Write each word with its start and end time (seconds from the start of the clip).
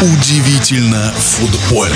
Удивительно 0.00 1.10
футбольно. 1.16 1.92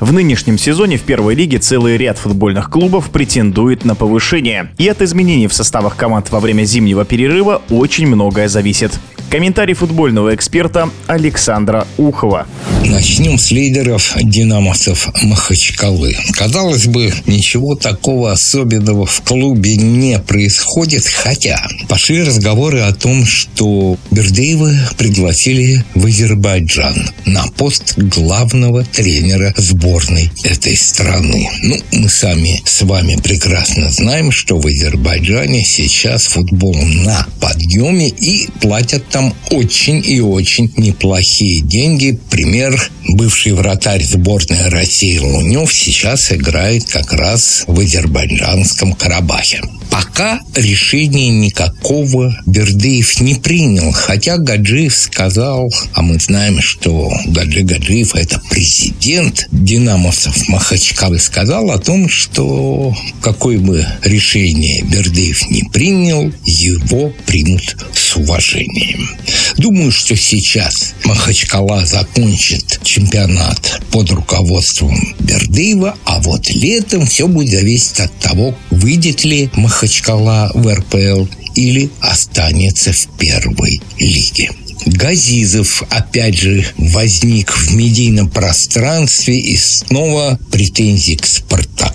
В 0.00 0.12
нынешнем 0.12 0.58
сезоне 0.58 0.96
в 0.96 1.02
первой 1.02 1.36
лиге 1.36 1.58
целый 1.58 1.96
ряд 1.96 2.18
футбольных 2.18 2.70
клубов 2.70 3.08
претендует 3.10 3.84
на 3.84 3.94
повышение. 3.94 4.72
И 4.78 4.88
от 4.88 5.00
изменений 5.00 5.46
в 5.46 5.54
составах 5.54 5.94
команд 5.94 6.28
во 6.32 6.40
время 6.40 6.64
зимнего 6.64 7.04
перерыва 7.04 7.62
очень 7.70 8.08
многое 8.08 8.48
зависит. 8.48 8.98
Комментарий 9.30 9.74
футбольного 9.74 10.34
эксперта 10.34 10.90
Александра 11.06 11.86
Ухова. 11.98 12.48
Начнем 12.84 13.38
с 13.38 13.50
лидеров 13.52 14.16
динамовцев 14.20 15.08
Махачкалы. 15.22 16.16
Казалось 16.32 16.86
бы, 16.86 17.12
ничего 17.26 17.76
такого 17.76 18.32
особенного 18.32 19.06
в 19.06 19.20
клубе 19.22 19.76
не 19.76 20.18
происходит, 20.18 21.06
хотя 21.06 21.64
пошли 21.88 22.22
разговоры 22.22 22.80
о 22.80 22.92
том, 22.92 23.24
что 23.24 23.96
Бердеева 24.10 24.72
пригласили 24.98 25.84
в 25.94 26.06
Азербайджан 26.06 27.10
на 27.24 27.46
пост 27.56 27.94
главного 27.96 28.84
тренера 28.84 29.54
сборной 29.56 30.30
этой 30.44 30.76
страны. 30.76 31.48
Ну, 31.62 31.76
мы 31.92 32.08
сами 32.08 32.62
с 32.64 32.82
вами 32.82 33.16
прекрасно 33.22 33.90
знаем, 33.90 34.32
что 34.32 34.58
в 34.58 34.66
Азербайджане 34.66 35.64
сейчас 35.64 36.26
футбол 36.26 36.74
на 36.74 37.26
подъеме 37.40 38.08
и 38.08 38.48
платят 38.60 39.08
там 39.08 39.34
очень 39.50 40.02
и 40.04 40.20
очень 40.20 40.72
неплохие 40.76 41.60
деньги. 41.60 42.18
Пример, 42.30 42.71
бывший 43.08 43.52
вратарь 43.52 44.02
сборной 44.02 44.68
России 44.68 45.18
Лунев 45.18 45.72
сейчас 45.72 46.32
играет 46.32 46.84
как 46.84 47.12
раз 47.12 47.64
в 47.66 47.78
азербайджанском 47.78 48.92
Карабахе. 48.94 49.62
Пока 49.92 50.40
решения 50.54 51.28
никакого 51.28 52.34
Бердыев 52.46 53.20
не 53.20 53.34
принял, 53.34 53.92
хотя 53.92 54.38
Гаджиев 54.38 54.96
сказал, 54.96 55.70
а 55.92 56.00
мы 56.00 56.18
знаем, 56.18 56.62
что 56.62 57.12
Гаджи 57.26 57.60
Гаджиев– 57.60 58.14
это 58.14 58.40
президент 58.48 59.48
динамовцев 59.52 60.48
Махачкалы, 60.48 61.18
сказал 61.18 61.70
о 61.70 61.78
том, 61.78 62.08
что 62.08 62.96
какое 63.20 63.58
бы 63.58 63.86
решение 64.02 64.82
Бердыев 64.82 65.50
не 65.50 65.64
принял, 65.64 66.32
его 66.46 67.12
примут 67.26 67.76
с 67.94 68.16
уважением. 68.16 69.10
Думаю, 69.58 69.92
что 69.92 70.16
сейчас 70.16 70.94
Махачкала 71.04 71.84
закончит 71.84 72.80
чемпионат 72.82 73.82
под 73.90 74.10
руководством 74.10 75.14
Бердыева, 75.18 75.98
а 76.06 76.18
вот 76.20 76.48
летом 76.48 77.04
все 77.04 77.28
будет 77.28 77.50
зависеть 77.50 78.00
от 78.00 78.18
того, 78.18 78.56
выйдет 78.70 79.24
ли 79.24 79.50
Махачкала 79.52 79.81
Махачкала 79.82 80.48
в 80.54 80.72
РПЛ 80.72 81.26
или 81.56 81.90
останется 82.00 82.92
в 82.92 83.08
первой 83.18 83.82
лиге. 83.98 84.52
Газизов 84.86 85.82
опять 85.90 86.38
же 86.38 86.64
возник 86.76 87.50
в 87.50 87.74
медийном 87.74 88.30
пространстве 88.30 89.40
и 89.40 89.56
снова 89.56 90.38
претензии 90.52 91.14
к 91.16 91.26
Спартаку, 91.26 91.91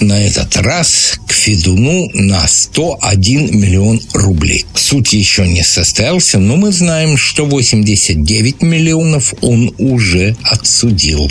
на 0.00 0.24
этот 0.24 0.56
раз 0.56 1.18
к 1.26 1.32
Федуну 1.32 2.08
на 2.14 2.46
101 2.46 3.58
миллион 3.58 4.00
рублей. 4.12 4.64
Суд 4.74 5.08
еще 5.08 5.46
не 5.46 5.62
состоялся, 5.62 6.38
но 6.38 6.56
мы 6.56 6.72
знаем, 6.72 7.16
что 7.16 7.44
89 7.44 8.62
миллионов 8.62 9.34
он 9.40 9.74
уже 9.78 10.36
отсудил. 10.44 11.30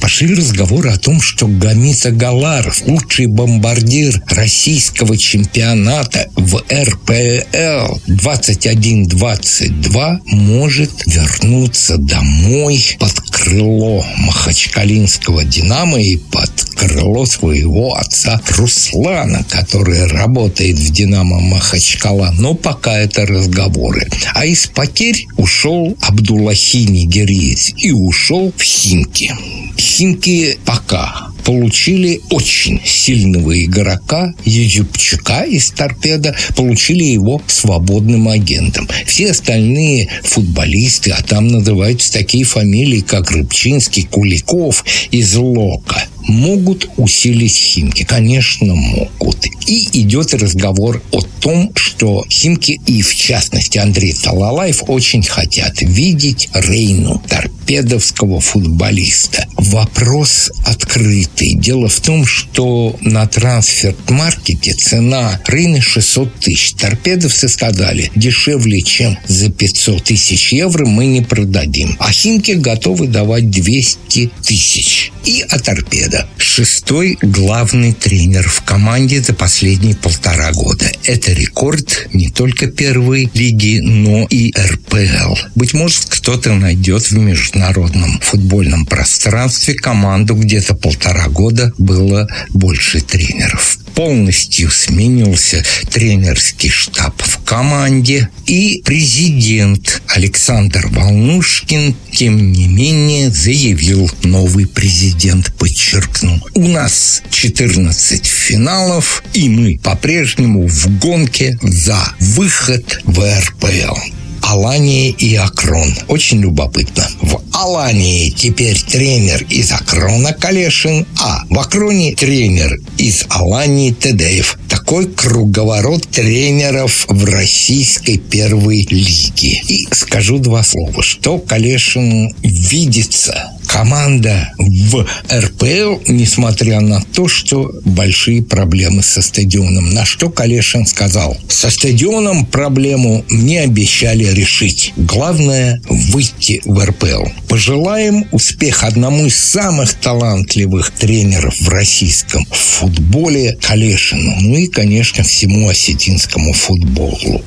Пошли 0.00 0.34
разговоры 0.34 0.90
о 0.90 0.98
том, 0.98 1.20
что 1.20 1.46
Гамита 1.46 2.10
Галаров, 2.10 2.82
лучший 2.86 3.26
бомбардир 3.26 4.22
российского 4.26 5.18
чемпионата 5.18 6.28
в 6.36 6.62
РПЛ 6.72 7.98
21-22, 8.08 10.20
может 10.26 10.90
вернуться 11.06 11.98
домой 11.98 12.82
под 12.98 13.29
крыло 13.40 14.04
Махачкалинского 14.18 15.44
«Динамо» 15.44 15.98
и 15.98 16.18
под 16.18 16.50
крыло 16.76 17.24
своего 17.24 17.94
отца 17.94 18.40
Руслана, 18.50 19.44
который 19.48 20.06
работает 20.06 20.76
в 20.76 20.92
«Динамо» 20.92 21.40
Махачкала. 21.40 22.34
Но 22.38 22.54
пока 22.54 22.98
это 22.98 23.24
разговоры. 23.24 24.06
А 24.34 24.44
из 24.44 24.66
потерь 24.66 25.26
ушел 25.38 25.96
Абдуллахи 26.02 26.84
Нигериец 26.88 27.72
и 27.78 27.92
ушел 27.92 28.52
в 28.54 28.62
Химки. 28.62 29.34
Химки 29.78 30.58
пока 30.66 31.29
получили 31.44 32.20
очень 32.30 32.80
сильного 32.84 33.64
игрока 33.64 34.32
Езюбчука 34.44 35.42
из 35.42 35.70
«Торпеда», 35.70 36.36
получили 36.56 37.04
его 37.04 37.42
свободным 37.46 38.28
агентом. 38.28 38.88
Все 39.06 39.30
остальные 39.30 40.08
футболисты, 40.22 41.10
а 41.10 41.22
там 41.22 41.48
называются 41.48 42.12
такие 42.12 42.44
фамилии, 42.44 43.00
как 43.00 43.30
Рыбчинский, 43.30 44.04
Куликов 44.04 44.84
из 45.10 45.34
Лока– 45.34 46.04
могут 46.30 46.88
усилить 46.96 47.56
Химки? 47.56 48.04
Конечно, 48.04 48.74
могут. 48.74 49.46
И 49.66 49.88
идет 50.00 50.32
разговор 50.34 51.02
о 51.10 51.20
том, 51.40 51.72
что 51.74 52.24
Химки 52.28 52.80
и, 52.86 53.02
в 53.02 53.14
частности, 53.14 53.78
Андрей 53.78 54.12
Талалаев 54.12 54.84
очень 54.88 55.22
хотят 55.22 55.80
видеть 55.80 56.48
Рейну, 56.54 57.22
торпедовского 57.28 58.40
футболиста. 58.40 59.46
Вопрос 59.56 60.50
открытый. 60.64 61.54
Дело 61.54 61.88
в 61.88 62.00
том, 62.00 62.24
что 62.24 62.96
на 63.00 63.26
трансфер-маркете 63.26 64.74
цена 64.74 65.40
Рейны 65.46 65.80
600 65.80 66.40
тысяч. 66.40 66.72
Торпедовцы 66.74 67.48
сказали, 67.48 68.10
дешевле, 68.14 68.82
чем 68.82 69.18
за 69.26 69.50
500 69.50 70.04
тысяч 70.04 70.52
евро 70.52 70.86
мы 70.86 71.06
не 71.06 71.20
продадим. 71.20 71.96
А 71.98 72.12
Химки 72.12 72.52
готовы 72.52 73.06
давать 73.06 73.50
200 73.50 74.30
тысяч. 74.42 75.12
И 75.24 75.42
о 75.42 75.58
торпедо 75.58 76.28
шестой 76.38 77.18
главный 77.22 77.92
тренер 77.92 78.48
в 78.48 78.62
команде 78.62 79.20
за 79.22 79.34
последние 79.34 79.94
полтора 79.94 80.52
года. 80.52 80.90
Это 81.04 81.32
рекорд 81.32 82.08
не 82.12 82.28
только 82.28 82.66
первой 82.66 83.30
лиги, 83.34 83.80
но 83.80 84.26
и 84.28 84.52
РПЛ. 84.52 85.36
Быть 85.54 85.74
может, 85.74 86.06
кто-то 86.08 86.54
найдет 86.54 87.10
в 87.10 87.16
международном 87.16 88.18
футбольном 88.20 88.86
пространстве 88.86 89.74
команду, 89.74 90.34
где-то 90.34 90.74
полтора 90.74 91.28
года 91.28 91.72
было 91.78 92.28
больше 92.50 93.00
тренеров 93.00 93.78
полностью 94.00 94.70
сменился 94.70 95.62
тренерский 95.90 96.70
штаб 96.70 97.20
в 97.20 97.39
команде, 97.50 98.28
и 98.46 98.80
президент 98.84 100.02
Александр 100.06 100.86
Волнушкин, 100.86 101.96
тем 102.12 102.52
не 102.52 102.68
менее, 102.68 103.28
заявил, 103.28 104.08
новый 104.22 104.68
президент 104.68 105.52
подчеркнул, 105.56 106.38
у 106.54 106.68
нас 106.68 107.24
14 107.32 108.24
финалов, 108.24 109.24
и 109.34 109.48
мы 109.48 109.80
по-прежнему 109.82 110.68
в 110.68 111.00
гонке 111.00 111.58
за 111.60 112.14
выход 112.20 113.00
в 113.02 113.18
РПЛ. 113.18 114.19
Алания 114.50 115.10
и 115.10 115.36
Акрон. 115.36 115.94
Очень 116.08 116.40
любопытно. 116.40 117.08
В 117.22 117.40
Алании 117.52 118.30
теперь 118.30 118.82
тренер 118.82 119.46
из 119.48 119.70
Акрона 119.70 120.32
Калешин, 120.32 121.06
а 121.20 121.44
в 121.48 121.56
Акроне 121.56 122.16
тренер 122.16 122.76
из 122.98 123.26
Алании 123.28 123.92
Тедеев. 123.92 124.58
Такой 124.68 125.06
круговорот 125.06 126.08
тренеров 126.08 127.06
в 127.08 127.24
российской 127.26 128.18
первой 128.18 128.84
лиге. 128.90 129.62
И 129.68 129.86
скажу 129.92 130.38
два 130.38 130.64
слова, 130.64 131.00
что 131.00 131.38
Калешин 131.38 132.34
видится 132.42 133.52
команда 133.72 134.52
в 134.58 135.06
РПЛ, 135.32 136.02
несмотря 136.08 136.80
на 136.80 137.00
то, 137.00 137.28
что 137.28 137.70
большие 137.84 138.42
проблемы 138.42 139.02
со 139.02 139.22
стадионом. 139.22 139.94
На 139.94 140.04
что 140.04 140.28
Калешин 140.28 140.86
сказал, 140.86 141.38
со 141.48 141.70
стадионом 141.70 142.46
проблему 142.46 143.24
мне 143.28 143.60
обещали 143.60 144.24
решить. 144.24 144.92
Главное– 144.96 145.80
выйти 145.88 146.60
в 146.64 146.84
РПЛ. 146.84 147.28
Пожелаем 147.48 148.26
успеха 148.32 148.88
одному 148.88 149.26
из 149.26 149.36
самых 149.36 149.94
талантливых 149.94 150.90
тренеров 150.90 151.60
в 151.60 151.68
российском 151.68 152.44
футболе 152.50 153.56
Калешину. 153.60 154.34
Ну 154.40 154.56
и, 154.56 154.66
конечно, 154.66 155.22
всему 155.22 155.68
осетинскому 155.68 156.52
футболу. 156.52 157.42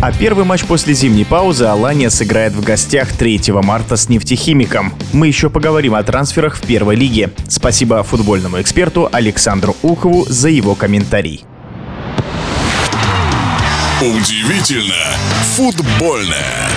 А 0.00 0.12
первый 0.12 0.44
матч 0.44 0.62
после 0.64 0.92
зимней 0.92 1.24
паузы 1.24 1.64
Алания 1.64 2.10
сыграет 2.10 2.52
в 2.52 2.62
гостях 2.62 3.12
3 3.12 3.40
марта 3.62 3.96
с 3.96 4.10
нефтехимиком. 4.10 4.92
Мы 5.12 5.28
еще 5.36 5.50
поговорим 5.50 5.94
о 5.94 6.02
трансферах 6.02 6.56
в 6.56 6.62
первой 6.62 6.96
лиге. 6.96 7.28
Спасибо 7.46 8.02
футбольному 8.02 8.58
эксперту 8.62 9.06
Александру 9.12 9.76
Ухову 9.82 10.24
за 10.26 10.48
его 10.48 10.74
комментарий. 10.74 11.44
Удивительно 14.00 14.94
футбольное. 15.54 16.70